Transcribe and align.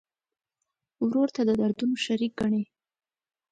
ورور 1.05 1.27
ته 1.35 1.41
د 1.45 1.49
دردونو 1.61 1.95
شریک 2.05 2.31
ګڼې. 2.39 2.63